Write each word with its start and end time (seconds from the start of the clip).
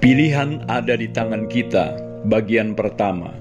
Pilihan 0.00 0.64
ada 0.64 0.96
di 0.96 1.12
tangan 1.12 1.44
kita. 1.44 1.92
Bagian 2.24 2.72
pertama. 2.72 3.36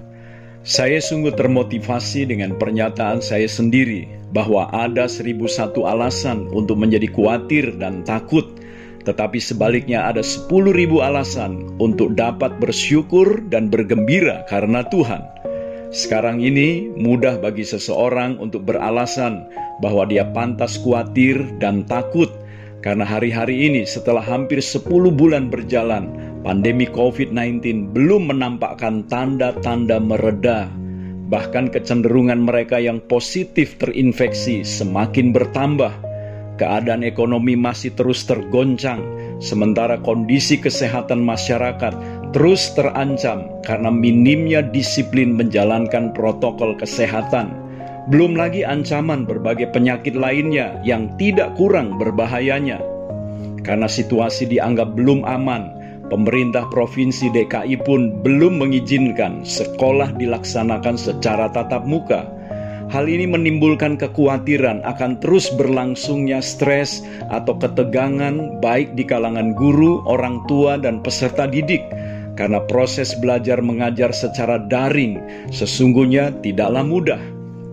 Saya 0.59 0.99
sungguh 0.99 1.31
termotivasi 1.31 2.27
dengan 2.27 2.59
pernyataan 2.59 3.23
saya 3.23 3.47
sendiri 3.47 4.11
bahwa 4.35 4.67
ada 4.67 5.07
seribu 5.07 5.47
satu 5.47 5.87
alasan 5.87 6.51
untuk 6.51 6.75
menjadi 6.75 7.07
khawatir 7.15 7.79
dan 7.79 8.03
takut, 8.03 8.59
tetapi 9.07 9.39
sebaliknya 9.39 10.03
ada 10.11 10.19
sepuluh 10.19 10.75
ribu 10.75 10.99
alasan 10.99 11.79
untuk 11.79 12.19
dapat 12.19 12.59
bersyukur 12.59 13.39
dan 13.47 13.71
bergembira 13.71 14.43
karena 14.51 14.83
Tuhan. 14.83 15.23
Sekarang 15.95 16.43
ini 16.43 16.91
mudah 16.91 17.39
bagi 17.39 17.63
seseorang 17.63 18.35
untuk 18.35 18.67
beralasan 18.67 19.47
bahwa 19.79 20.03
dia 20.11 20.27
pantas 20.35 20.75
khawatir 20.75 21.39
dan 21.63 21.87
takut 21.87 22.27
karena 22.79 23.03
hari-hari 23.03 23.67
ini 23.67 23.83
setelah 23.83 24.23
hampir 24.23 24.63
10 24.63 24.87
bulan 25.11 25.51
berjalan, 25.51 26.28
pandemi 26.41 26.87
COVID-19 26.87 27.91
belum 27.91 28.31
menampakkan 28.31 29.07
tanda-tanda 29.11 29.99
mereda. 29.99 30.71
Bahkan 31.29 31.69
kecenderungan 31.69 32.41
mereka 32.41 32.81
yang 32.81 33.03
positif 33.05 33.77
terinfeksi 33.77 34.65
semakin 34.65 35.29
bertambah. 35.29 35.93
Keadaan 36.57 37.07
ekonomi 37.07 37.55
masih 37.55 37.95
terus 37.95 38.27
tergoncang, 38.27 38.99
sementara 39.39 39.95
kondisi 40.03 40.59
kesehatan 40.59 41.23
masyarakat 41.23 41.95
terus 42.35 42.75
terancam 42.75 43.47
karena 43.63 43.87
minimnya 43.87 44.59
disiplin 44.61 45.33
menjalankan 45.39 46.11
protokol 46.11 46.75
kesehatan 46.75 47.69
belum 48.09 48.33
lagi 48.33 48.65
ancaman 48.65 49.29
berbagai 49.29 49.69
penyakit 49.69 50.17
lainnya 50.17 50.81
yang 50.81 51.13
tidak 51.21 51.53
kurang 51.53 52.01
berbahayanya. 52.01 52.81
Karena 53.61 53.85
situasi 53.85 54.49
dianggap 54.49 54.97
belum 54.97 55.21
aman, 55.29 55.78
pemerintah 56.09 56.65
Provinsi 56.73 57.29
DKI 57.29 57.79
pun 57.85 58.21
belum 58.25 58.59
mengizinkan 58.59 59.45
sekolah 59.45 60.17
dilaksanakan 60.17 60.97
secara 60.97 61.47
tatap 61.53 61.85
muka. 61.85 62.27
Hal 62.89 63.05
ini 63.05 63.29
menimbulkan 63.29 64.01
kekhawatiran 64.01 64.81
akan 64.81 65.21
terus 65.21 65.53
berlangsungnya 65.53 66.41
stres 66.41 67.05
atau 67.29 67.53
ketegangan 67.61 68.57
baik 68.65 68.97
di 68.97 69.05
kalangan 69.05 69.53
guru, 69.53 70.01
orang 70.09 70.41
tua, 70.49 70.81
dan 70.81 71.05
peserta 71.05 71.45
didik 71.45 71.85
karena 72.33 72.57
proses 72.65 73.13
belajar 73.19 73.61
mengajar 73.61 74.09
secara 74.09 74.57
daring 74.57 75.21
sesungguhnya 75.53 76.33
tidaklah 76.41 76.81
mudah. 76.81 77.21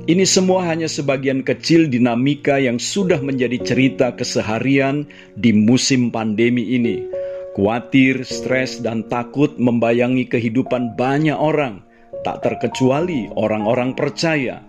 Ini 0.06 0.22
semua 0.22 0.68
hanya 0.70 0.86
sebagian 0.86 1.42
kecil 1.42 1.90
dinamika 1.90 2.62
yang 2.62 2.78
sudah 2.78 3.18
menjadi 3.18 3.58
cerita 3.58 4.14
keseharian 4.14 5.02
di 5.34 5.50
musim 5.50 6.14
pandemi 6.14 6.78
ini. 6.78 7.15
Kuatir, 7.56 8.20
stres, 8.28 8.84
dan 8.84 9.08
takut 9.08 9.56
membayangi 9.56 10.28
kehidupan 10.28 10.92
banyak 10.92 11.32
orang, 11.32 11.80
tak 12.20 12.44
terkecuali 12.44 13.32
orang-orang 13.32 13.96
percaya. 13.96 14.60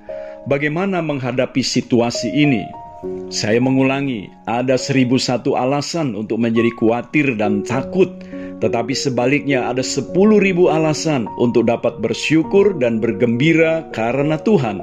Bagaimana 0.48 1.04
menghadapi 1.04 1.60
situasi 1.60 2.32
ini? 2.32 2.64
Saya 3.28 3.60
mengulangi, 3.60 4.32
ada 4.48 4.80
seribu 4.80 5.20
satu 5.20 5.60
alasan 5.60 6.16
untuk 6.16 6.40
menjadi 6.40 6.72
khawatir 6.80 7.36
dan 7.36 7.68
takut, 7.68 8.08
tetapi 8.64 8.96
sebaliknya 8.96 9.68
ada 9.68 9.84
sepuluh 9.84 10.40
ribu 10.40 10.72
alasan 10.72 11.28
untuk 11.44 11.68
dapat 11.68 12.00
bersyukur 12.00 12.80
dan 12.80 13.04
bergembira 13.04 13.84
karena 13.92 14.40
Tuhan. 14.40 14.80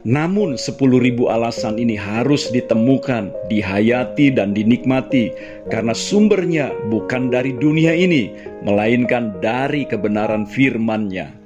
Namun 0.00 0.56
sepuluh 0.56 0.96
ribu 0.96 1.28
alasan 1.28 1.76
ini 1.76 1.92
harus 1.92 2.48
ditemukan, 2.48 3.36
dihayati 3.52 4.32
dan 4.32 4.56
dinikmati 4.56 5.28
karena 5.68 5.92
sumbernya 5.92 6.72
bukan 6.88 7.28
dari 7.28 7.52
dunia 7.52 7.92
ini, 7.92 8.32
melainkan 8.64 9.36
dari 9.44 9.84
kebenaran 9.84 10.48
firman-Nya. 10.48 11.36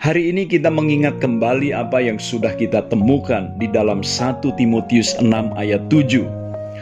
Hari 0.00 0.32
ini 0.32 0.48
kita 0.48 0.72
mengingat 0.72 1.20
kembali 1.20 1.76
apa 1.76 2.00
yang 2.00 2.16
sudah 2.16 2.56
kita 2.56 2.88
temukan 2.88 3.52
di 3.60 3.68
dalam 3.68 4.00
1 4.00 4.40
Timotius 4.56 5.12
6 5.20 5.28
ayat 5.60 5.84
7. 5.92 6.24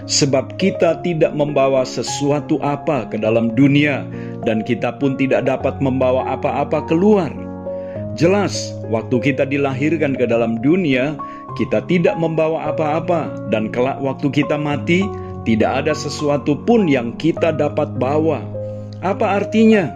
Sebab 0.06 0.54
kita 0.62 1.02
tidak 1.02 1.34
membawa 1.34 1.82
sesuatu 1.82 2.62
apa 2.62 3.10
ke 3.10 3.18
dalam 3.18 3.50
dunia 3.58 4.06
dan 4.46 4.62
kita 4.62 4.94
pun 5.02 5.18
tidak 5.18 5.42
dapat 5.42 5.74
membawa 5.82 6.38
apa-apa 6.38 6.86
keluar 6.86 7.45
Jelas, 8.16 8.72
waktu 8.88 9.20
kita 9.20 9.44
dilahirkan 9.44 10.16
ke 10.16 10.24
dalam 10.24 10.56
dunia, 10.64 11.20
kita 11.60 11.84
tidak 11.84 12.16
membawa 12.16 12.72
apa-apa, 12.72 13.52
dan 13.52 13.68
kelak 13.68 14.00
waktu 14.00 14.32
kita 14.32 14.56
mati, 14.56 15.04
tidak 15.44 15.84
ada 15.84 15.92
sesuatu 15.92 16.56
pun 16.64 16.88
yang 16.88 17.12
kita 17.20 17.52
dapat 17.52 17.92
bawa. 18.00 18.40
Apa 19.04 19.44
artinya? 19.44 19.92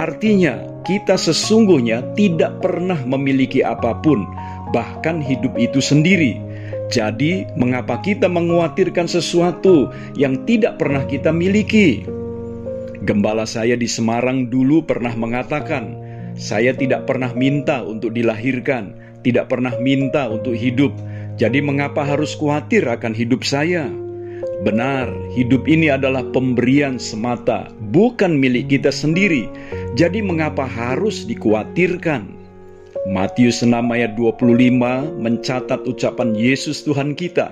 Artinya, 0.00 0.64
kita 0.88 1.20
sesungguhnya 1.20 2.16
tidak 2.16 2.64
pernah 2.64 2.96
memiliki 3.04 3.60
apa 3.60 4.00
pun, 4.00 4.24
bahkan 4.72 5.20
hidup 5.20 5.52
itu 5.60 5.84
sendiri. 5.84 6.40
Jadi, 6.88 7.44
mengapa 7.60 8.00
kita 8.00 8.32
mengkhawatirkan 8.32 9.04
sesuatu 9.04 9.92
yang 10.16 10.48
tidak 10.48 10.80
pernah 10.80 11.04
kita 11.04 11.28
miliki? 11.28 12.08
Gembala 13.04 13.44
saya 13.44 13.76
di 13.76 13.84
Semarang 13.84 14.48
dulu 14.48 14.88
pernah 14.88 15.12
mengatakan, 15.12 16.11
saya 16.36 16.72
tidak 16.72 17.04
pernah 17.04 17.30
minta 17.36 17.84
untuk 17.84 18.16
dilahirkan, 18.16 18.96
tidak 19.20 19.52
pernah 19.52 19.72
minta 19.78 20.28
untuk 20.32 20.56
hidup. 20.56 20.92
Jadi, 21.36 21.64
mengapa 21.64 22.04
harus 22.04 22.36
khawatir 22.36 22.84
akan 22.84 23.12
hidup 23.16 23.44
saya? 23.44 23.88
Benar, 24.62 25.10
hidup 25.34 25.66
ini 25.66 25.90
adalah 25.90 26.22
pemberian 26.30 27.00
semata, 27.00 27.70
bukan 27.90 28.38
milik 28.38 28.72
kita 28.78 28.94
sendiri. 28.94 29.48
Jadi, 29.98 30.20
mengapa 30.22 30.64
harus 30.68 31.24
dikhawatirkan? 31.26 32.42
Matius 33.10 33.66
6 33.66 33.74
ayat 33.90 34.14
25 34.14 35.18
mencatat 35.18 35.80
ucapan 35.90 36.38
Yesus 36.38 36.86
Tuhan 36.86 37.18
kita. 37.18 37.50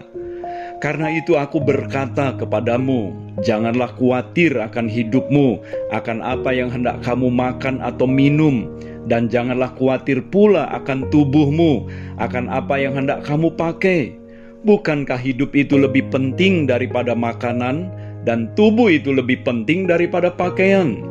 Karena 0.81 1.13
itu 1.13 1.37
aku 1.37 1.61
berkata 1.61 2.33
kepadamu, 2.41 3.13
janganlah 3.45 3.93
khawatir 4.01 4.57
akan 4.57 4.89
hidupmu, 4.89 5.61
akan 5.93 6.25
apa 6.25 6.57
yang 6.57 6.73
hendak 6.73 7.05
kamu 7.05 7.29
makan 7.29 7.85
atau 7.85 8.09
minum, 8.09 8.65
dan 9.05 9.29
janganlah 9.29 9.69
khawatir 9.77 10.25
pula 10.33 10.73
akan 10.73 11.05
tubuhmu, 11.13 11.85
akan 12.17 12.49
apa 12.49 12.81
yang 12.81 12.97
hendak 12.97 13.21
kamu 13.29 13.53
pakai. 13.61 14.17
Bukankah 14.65 15.21
hidup 15.21 15.53
itu 15.53 15.77
lebih 15.77 16.09
penting 16.09 16.65
daripada 16.65 17.13
makanan, 17.13 17.93
dan 18.25 18.49
tubuh 18.57 18.89
itu 18.89 19.13
lebih 19.13 19.45
penting 19.45 19.85
daripada 19.85 20.33
pakaian? 20.33 21.05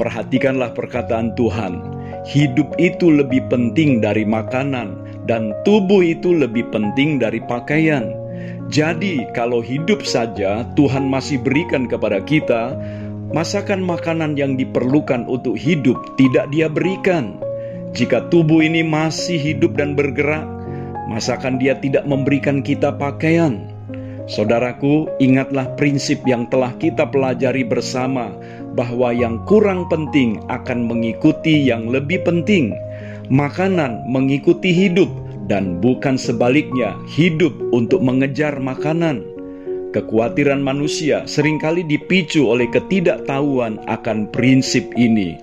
Perhatikanlah 0.00 0.72
perkataan 0.72 1.36
Tuhan, 1.36 1.84
hidup 2.24 2.72
itu 2.80 3.12
lebih 3.12 3.44
penting 3.52 4.00
dari 4.00 4.24
makanan, 4.24 5.04
dan 5.28 5.52
tubuh 5.68 6.00
itu 6.00 6.32
lebih 6.32 6.64
penting 6.72 7.20
dari 7.20 7.44
pakaian. 7.44 8.24
Jadi, 8.66 9.30
kalau 9.30 9.62
hidup 9.62 10.02
saja 10.02 10.66
Tuhan 10.74 11.06
masih 11.06 11.38
berikan 11.38 11.86
kepada 11.86 12.18
kita, 12.18 12.74
masakan 13.30 13.78
makanan 13.82 14.34
yang 14.34 14.58
diperlukan 14.58 15.22
untuk 15.30 15.54
hidup 15.54 16.18
tidak 16.18 16.50
Dia 16.50 16.66
berikan. 16.66 17.38
Jika 17.94 18.26
tubuh 18.26 18.66
ini 18.66 18.82
masih 18.82 19.38
hidup 19.38 19.78
dan 19.78 19.94
bergerak, 19.94 20.44
masakan 21.06 21.62
Dia 21.62 21.78
tidak 21.78 22.04
memberikan 22.10 22.60
kita 22.60 22.90
pakaian. 22.98 23.70
Saudaraku, 24.26 25.06
ingatlah 25.22 25.78
prinsip 25.78 26.18
yang 26.26 26.50
telah 26.50 26.74
kita 26.82 27.06
pelajari 27.06 27.62
bersama, 27.62 28.34
bahwa 28.74 29.14
yang 29.14 29.46
kurang 29.46 29.86
penting 29.86 30.42
akan 30.50 30.90
mengikuti 30.90 31.62
yang 31.62 31.86
lebih 31.86 32.26
penting. 32.26 32.74
Makanan 33.30 34.10
mengikuti 34.10 34.74
hidup, 34.74 35.06
dan 35.46 35.78
bukan 35.78 36.18
sebaliknya 36.18 36.98
hidup 37.06 37.54
untuk 37.70 38.02
mengejar 38.02 38.58
makanan. 38.58 39.22
Kekhawatiran 39.94 40.60
manusia 40.60 41.24
sering 41.24 41.56
kali 41.56 41.86
dipicu 41.86 42.50
oleh 42.50 42.68
ketidaktahuan 42.68 43.80
akan 43.88 44.28
prinsip 44.34 44.92
ini. 44.98 45.40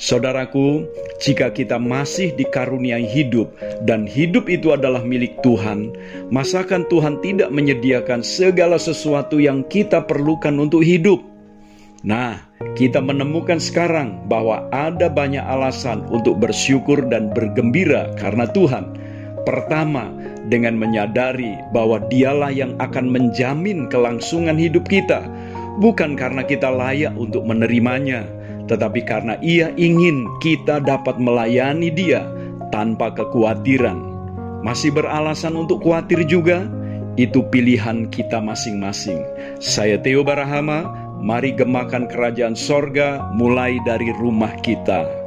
Saudaraku, 0.00 0.88
jika 1.22 1.52
kita 1.54 1.78
masih 1.78 2.34
dikaruniai 2.34 3.06
hidup 3.06 3.54
dan 3.86 4.08
hidup 4.08 4.50
itu 4.50 4.74
adalah 4.74 5.04
milik 5.04 5.38
Tuhan, 5.46 5.94
masakan 6.32 6.88
Tuhan 6.90 7.22
tidak 7.22 7.54
menyediakan 7.54 8.24
segala 8.24 8.82
sesuatu 8.82 9.38
yang 9.38 9.62
kita 9.68 10.02
perlukan 10.02 10.58
untuk 10.58 10.82
hidup? 10.82 11.22
Nah, 12.02 12.34
kita 12.74 12.98
menemukan 12.98 13.62
sekarang 13.62 14.26
bahwa 14.26 14.66
ada 14.74 15.06
banyak 15.06 15.44
alasan 15.44 16.02
untuk 16.10 16.34
bersyukur 16.42 17.06
dan 17.06 17.30
bergembira 17.30 18.10
karena 18.18 18.50
Tuhan 18.50 18.98
Pertama, 19.42 20.10
dengan 20.46 20.78
menyadari 20.78 21.58
bahwa 21.74 21.98
Dialah 22.06 22.54
yang 22.54 22.78
akan 22.78 23.10
menjamin 23.10 23.90
kelangsungan 23.90 24.54
hidup 24.54 24.86
kita, 24.86 25.26
bukan 25.82 26.14
karena 26.14 26.46
kita 26.46 26.70
layak 26.70 27.14
untuk 27.18 27.42
menerimanya, 27.42 28.22
tetapi 28.70 29.02
karena 29.02 29.34
Ia 29.42 29.74
ingin 29.74 30.26
kita 30.38 30.78
dapat 30.82 31.18
melayani 31.18 31.90
Dia 31.90 32.22
tanpa 32.70 33.10
kekhawatiran. 33.14 33.98
Masih 34.62 34.94
beralasan 34.94 35.58
untuk 35.58 35.82
khawatir 35.82 36.22
juga? 36.30 36.62
Itu 37.18 37.44
pilihan 37.50 38.08
kita 38.08 38.40
masing-masing. 38.40 39.20
Saya 39.60 40.00
Theo 40.00 40.24
Barahama 40.24 40.86
mari 41.20 41.52
gemakan 41.52 42.08
kerajaan 42.08 42.56
sorga 42.56 43.20
mulai 43.36 43.76
dari 43.84 44.08
rumah 44.16 44.54
kita. 44.64 45.21